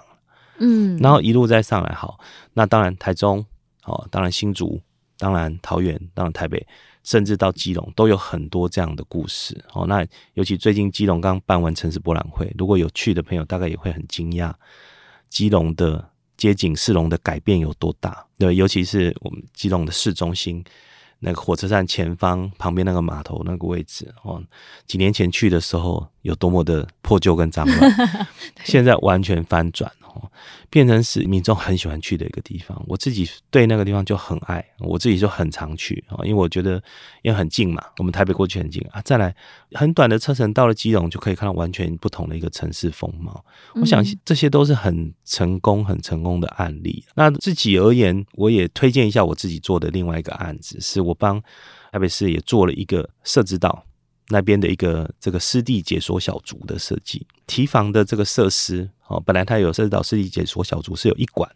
[0.59, 2.19] 嗯，然后一路再上来，好，
[2.53, 3.43] 那当然台中，
[3.85, 4.79] 哦，当然新竹，
[5.17, 6.63] 当然桃园，当然台北，
[7.03, 9.59] 甚至到基隆，都有很多这样的故事。
[9.73, 14.53] 哦，那尤其最近基隆刚办完城市博览会，如果有去的朋友，大概也会很惊讶，
[15.29, 18.23] 基隆的街景市容的改变有多大。
[18.37, 20.63] 对，尤其是我们基隆的市中心。
[21.23, 24.43] 那个火车站前方旁边那个码头那个位置哦，
[24.85, 27.91] 几年前去的时候有多么的破旧跟脏乱，
[28.65, 29.89] 现在完全翻转。
[30.69, 36.81] 变成是民众很喜欢去的一个地方，我自己对那个地方就很爱，我自己就很常去啊，因为我觉得
[37.21, 39.35] 因为很近嘛，我们台北过去很近啊，再来
[39.71, 43.43] 很短的车程到了基隆就可以看到完全不同的一个城市风貌。
[43.75, 47.03] 我想这些都是很成功、很成功的案例。
[47.15, 51.41] 那自己而言，我也推荐一下我自己做的另外一个案子，是我帮
[51.91, 53.83] 台北市也做了一个设置岛。
[54.29, 61.49] 那边的一个这个湿地解说小筑的设计，提防的这个设施哦，本来它有涉及到湿地解说小筑是有一馆，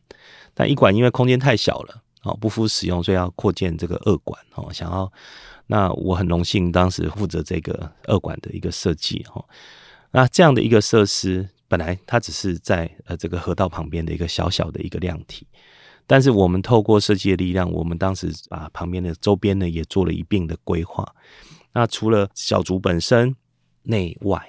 [0.53, 4.71] 但一馆因为空间太小了哦，不敷使用，所以要扩建这个二馆哦。
[4.73, 5.11] 想要
[5.67, 9.43] 那我很荣幸当时负责这个二馆的一个设计哦。
[10.11, 15.47] 那这样的一个设施，本来它只是在呃这个河道旁边的一个小小的一个量体，
[16.05, 21.05] 但是我们透过设计的力量，我们当时把旁边的周边呢也做了一并的规划。
[21.77, 23.35] 那除了小竹本身
[23.83, 24.41] 内外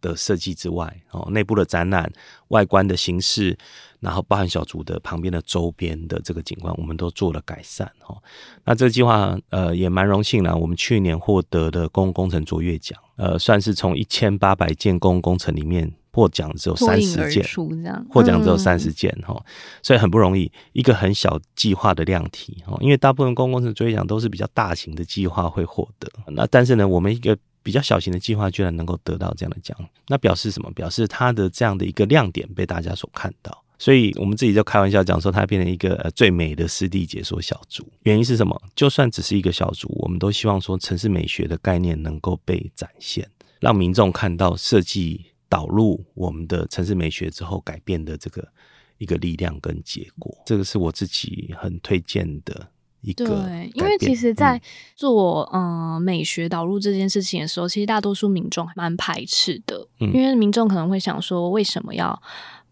[0.00, 2.12] 的设计之外，哦，内部的展览、
[2.48, 3.56] 外观的形式，
[4.00, 7.88] 然后包含小竹的旁边的周边的这个景观，我们都做了改善。
[8.08, 8.20] 哦，
[8.64, 15.88] 那这个计划呃也蛮荣幸啦，我们去年获得的公共工程卓越奖，呃，算是从一千八百件公共工程里面。
[16.12, 17.42] 获奖只有三十件，
[18.10, 19.44] 获奖只有三十件哈，嗯、
[19.82, 20.50] 所以很不容易。
[20.74, 26.10] 一个很小计划的量体哈，因为大部分公共工程卓越奖都是比较大型的计划会获得。
[26.26, 29.74] 那但是呢，我们一个比较小型的计划居然能够得到这样的奖，
[30.06, 30.70] 那表示什么？
[30.72, 33.64] 表示它的这样的一个亮点被大家所看到。
[33.78, 37.88] 所以我们自己就开玩笑讲说，它变成一个呃最美的湿地解说小组。
[38.02, 38.60] 原因是什么？
[38.76, 43.26] 就算只是一个小组，我们都希望说城市美学的概念能够被展现，
[43.60, 45.24] 让民众看到设计。
[45.52, 48.48] 导入我们的城市美学之后改变的这个
[48.96, 52.68] 一个力量跟结果，这个是我自己很推荐的
[53.02, 53.26] 一个。
[53.26, 54.58] 对，因为其实，在
[54.96, 62.22] 做嗯、呃、美学导入这件事情的时候，其实大多数民众蛮排斥的，嗯、因为民众可能会想说，为什么要？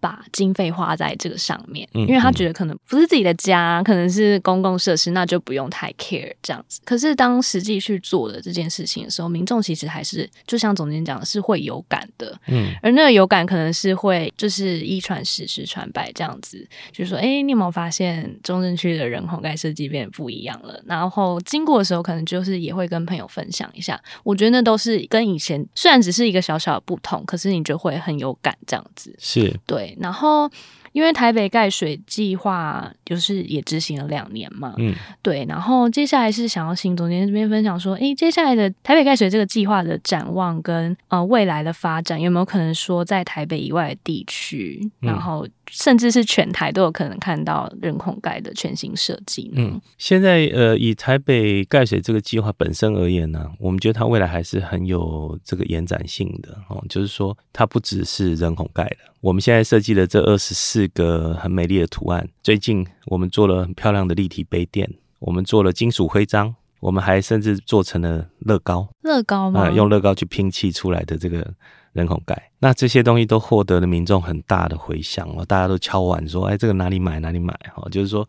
[0.00, 6.80] 把经费花在这个上面，因为他觉得可能不是自己的家，可能是公共设施，那就不用太 care 这样子。
[6.84, 12.36] 可是当实际去做的这件事情的时候，民众其实还是就像总监讲的，是会有感的。
[12.46, 20.82] 嗯，而那个有感可能是会就是一传十，十传百这样子，就是说，哎、欸，你有没有发现中正区的人口盖设计变得不一样了？
[20.86, 24.00] 然后经过的时候，可能就是也会跟朋友分享一下。
[24.24, 29.14] 我觉得那都是跟以前虽然只是一个小小的不同，可是你就会很有感这样子。
[29.18, 29.89] 是对。
[29.98, 30.50] 然后，
[30.92, 35.44] 因为台北盖水计划就是也执行了两年嘛，嗯，对。
[35.48, 45.46] 然后接下来是想要请总监这边分享说，诶，接下来的台北盖水这个计划的展望跟呃未来的发展，有没有可能说在台北以外的地区，然后。
[45.72, 49.52] 甚至是全台都有可能看到人孔盖的全新设计。
[49.54, 56.84] 嗯，现在呃，以台北盖水这个计划本身而言呢，我们觉得它未来还是很有这个延展性的哦。
[56.88, 58.96] 就是说，它不只是人孔盖的。
[59.20, 68.88] 我们现在设计的这二十四个很美丽的图案，最近我们做了很漂亮的立体杯垫，我们做了金属徽章，我们还甚至做成了乐高。
[69.02, 69.68] 乐高吗？
[69.68, 71.54] 啊，用乐高去拼砌出来的这个。
[71.92, 78.28] 人孔盖，那这些东西都获得了民众很大的回响哦，大家都敲碗说：“哎，这个哪里买哪里买？”哈，就是说，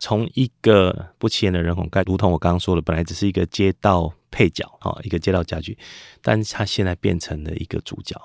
[0.00, 5.76] 从一个不起眼的人孔盖，如同我刚刚说的，本来只是一个街道配角，哈，一个街道家具，
[6.22, 8.18] 但是它现在变成了一个主角，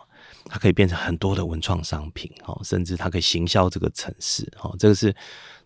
[0.50, 5.16] 它可以变成很多的文创商品，哈，甚至它可以行销这个城市，哈，这个是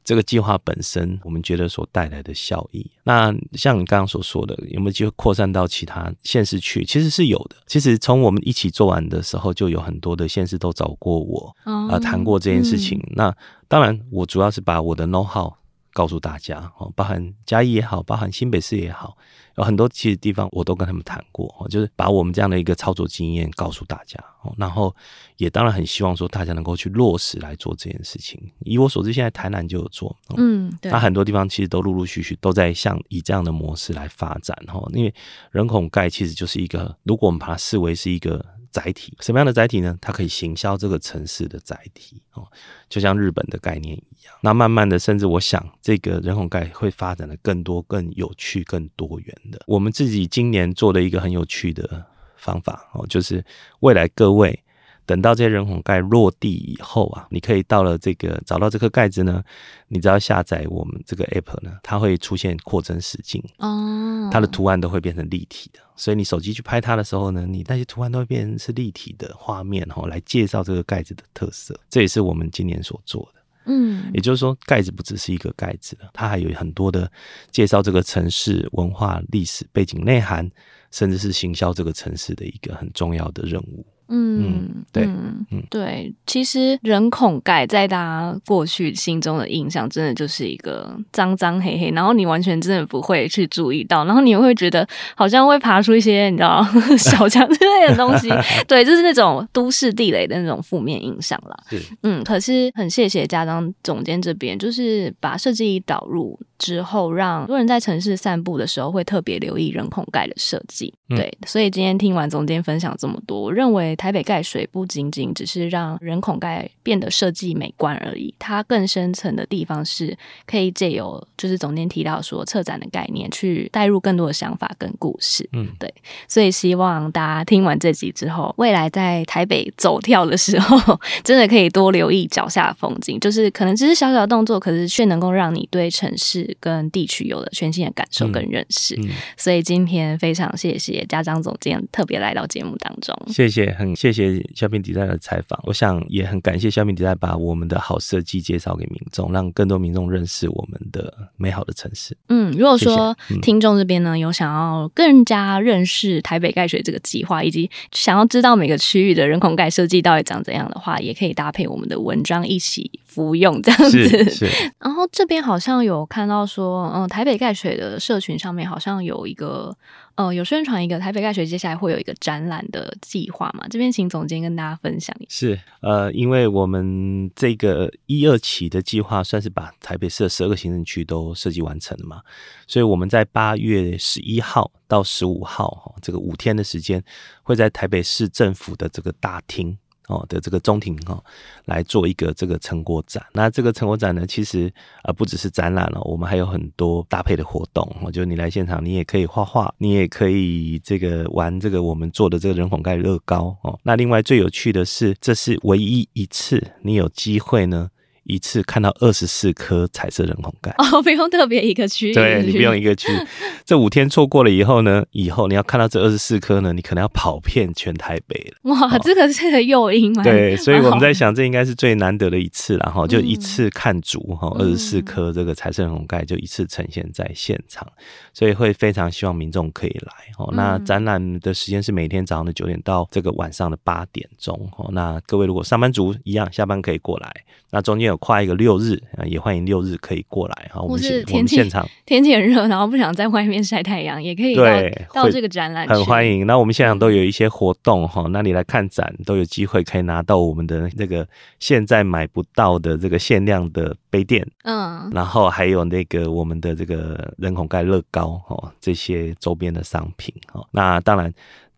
[0.04, 2.86] 这个计划本身，我们觉得所带来的效益。
[3.04, 6.84] 那像你刚刚所说的，有没有机会扩散到其他县市去？
[6.84, 7.56] 其实是有的。
[7.66, 13.00] 其实从我们一起做完的时候，就有很多的县市都找过我啊，呃，谈过这件事情。
[13.00, 13.38] 嗯、那
[13.70, 15.54] 当然，我主要是把我的 know how
[15.94, 19.18] 告诉大家哦，包含嘉义也好，包含新北市也好。
[19.56, 24.18] 有很多其实地方我都跟他们谈过，就是把我们这样的一个操作经验告诉大家，
[24.58, 24.96] 然后
[25.38, 28.42] 也当然很希望说大家能够去落实来做这件事情。
[28.60, 35.14] 以我所知，现在台南就有做，嗯，对，那很多地方其实都陆陆续续都在像以这样的模式来发展，哈，因为
[35.52, 38.44] 人孔盖其实就是一个，如果我们把它视为是一个。
[38.74, 39.96] 载体，什么样的载体呢？
[40.02, 42.46] 它可以行销这个城市的载体哦，
[42.90, 44.34] 就像日本的概念一样。
[44.42, 49.62] 那慢慢的，甚至我想，这个人孔盖会发展的更多、更有趣、更多元的。
[49.68, 52.04] 我们自己今年做的一个很有趣的
[52.36, 53.46] 方法哦，就是
[53.82, 54.63] 未来各位。
[55.06, 59.44] 等到这些人孔盖落地以后啊，你可以到了这个找到这颗盖子呢，
[59.88, 73.42] 你只要下载我们这个 app 呢，它会出现扩增实境哦，它的图案都会变成立体的，所以你手机去拍它的时候呢，你那些图案都会变成是立体的画面哦，来介绍这个盖子的特色，这也是我们今年所做的。
[73.66, 77.10] 嗯，也就是说，盖子不只是一个盖子了，它还有很多的
[77.50, 80.50] 介绍这个城市文化、历史背景、内涵，
[80.92, 83.86] 甚至是行销这个城市的一个很重要的任务。
[84.10, 96.64] 嗯，对，嗯，对，其实人孔盖在大家过去心中的印象，真的就是一个脏脏黑黑，然后你完全真的不会去注意到，然后你会觉得好像会爬出一些你知道
[96.98, 98.30] 小强之类的东西，
[98.68, 101.58] 对，就是那种都市地雷的那种负面印象啦。
[102.04, 110.94] 嗯，可是很谢谢家璋总监这边，就是把设计导入之后，让多人在城市散步的时候会特别留意人孔盖的设计。
[111.10, 113.93] 对，所以今天听完总监分享这么多，我认为。
[113.96, 125.48] 台北盖水不仅仅只是让人孔盖变得设计美观而已，它更深层的地方是可以借由就是总监提到说策展的概念，去带入更多的想法跟故事。
[125.54, 125.94] 嗯，对，
[126.28, 138.96] 所以希望大家听完这集之后，未来在台北走跳的时候， 真的可以多留意脚下的风景，就是可能只是小小的动作，可是却能够让你对城市跟地区有了全新的感受跟认识。
[138.96, 143.76] 嗯嗯、所以今天非常谢谢家长总监特别来到节目当中，谢谢。
[143.84, 152.16] 很谢谢肖斌迪在的采访，我想也很感谢肖斌迪在把我们的好设计介绍给民众，让更多民众认识我们的美好的城市。
[152.30, 164.08] 嗯，如果说听众这边呢有想要更加认识台北盖水这个计划，以及想要知道每个区域的人孔盖设计到底长怎样的话，也可以搭配我们的文章一起 服用这样子。
[164.08, 164.30] 是。
[164.30, 169.76] 是然后这边好像有看到说，嗯，台北盖水的社群上面好像有一个。
[170.16, 173.68] 哦，有宣传一个台北盖学接下来会有一个展览的计划嘛？
[173.68, 175.28] 这边请总监跟大家分享一下。
[175.30, 182.22] 是，呃，因为我们这个一二期的计划算是把台北市的十二个行政区都设计完成了嘛，
[182.68, 187.04] 所以我们在八月十一号到十五号，这个五天的时间，
[187.42, 189.78] 会在台北市政府的这个大厅。
[190.08, 191.24] 哦的这个中庭哈，
[191.66, 193.24] 来做一个这个成果展。
[193.34, 194.72] 那这个成果展呢，其实
[195.04, 197.84] 啊不只是展览了，我们还有很多搭配的活动。
[198.02, 203.80] 哦，就你来现场，你也可以画画，你也可以这个玩这个我们做的这个人孔盖乐高哦。
[203.84, 207.90] 那另外最有趣的是，这是唯一一次你有机会呢。
[208.26, 213.08] 一次看到二十四颗彩色人孔盖哦，不用特别一个区域，对，你不用一个区。
[213.66, 218.72] 这五天错过了以后呢，以后你要看到这二十四颗呢，你可能要跑遍全台北了。
[218.72, 220.24] 哇，这个是个诱因吗？
[220.24, 227.88] 对，所以我们在想，这应该是最难得的一次了哈，就一次看足哈，二十四颗这个彩色人红盖就一次呈现在现场，
[228.34, 230.50] 所以会非常希望民众可以来哦。
[230.54, 234.90] 那展览的时间是每天早上的九点到这个晚上的八点钟哦。
[234.92, 237.32] 那各位如果上班族一样，下班可以过来。
[237.72, 240.82] 那中间有跨一个六日，也欢迎六日可以过来哈。
[240.82, 246.48] 我们是天气很热，然后不想在外面晒太阳，也可以到对到这个展览，很欢迎。
[246.48, 251.28] 那我们现场都有一些活动哈，那你来看展都有机会可以拿到我们的那个
[251.60, 260.64] 现在买不到的这个限量的杯垫，嗯，然后还有那个我们的这个人孔盖乐高哈，这些周边的商品哈。
[260.72, 261.34] 那当然。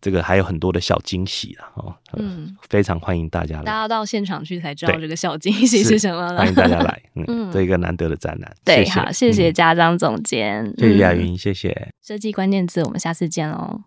[0.05, 1.65] 这个还有很多的小惊喜啊！
[1.73, 6.37] 哦，嗯，非常欢迎大家来，大家到现场去才知道这个小惊喜是什么了。
[6.37, 8.55] 欢迎大家来，嗯，这一个难得的展览。
[8.63, 11.91] 对，好，谢谢家长总监，谢谢亚云，谢谢。
[12.03, 13.81] 设计关键字，我们下次见喽。